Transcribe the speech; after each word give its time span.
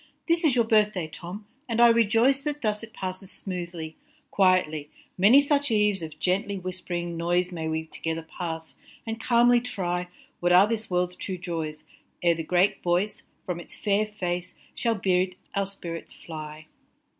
This 0.27 0.43
is 0.43 0.55
your 0.55 0.65
birth 0.65 0.93
day 0.95 1.05
Tom, 1.07 1.45
and 1.69 1.79
I 1.79 1.87
rejoice 1.89 2.41
That 2.41 2.63
thus 2.63 2.81
it 2.81 2.91
passes 2.91 3.29
smoothly, 3.29 3.97
quietly. 4.31 4.89
Many 5.15 5.39
such 5.41 5.69
eves 5.69 6.01
of 6.01 6.17
gently 6.19 6.57
whisp'ring 6.57 7.15
noise 7.17 7.51
May 7.51 7.67
we 7.67 7.83
together 7.85 8.23
pass, 8.23 8.73
and 9.05 9.21
calmly 9.21 9.61
try 9.61 10.07
What 10.39 10.53
are 10.53 10.65
this 10.67 10.89
world 10.89 11.11
s 11.11 11.15
true 11.17 11.37
joys, 11.37 11.85
ere 12.23 12.33
the 12.33 12.41
great 12.41 12.81
voice, 12.81 13.21
From 13.45 13.59
its 13.59 13.75
fair 13.75 14.07
face, 14.07 14.57
shall 14.73 14.95
bid 14.95 15.35
our 15.53 15.67
spirits 15.67 16.13
fly. 16.13 16.65